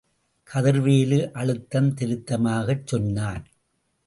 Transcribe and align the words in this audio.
கதிர்வேலு 0.49 1.31
அழுத்தம் 1.33 1.93
திருத்தமாகச் 1.93 2.87
சொன்னான். 2.87 3.45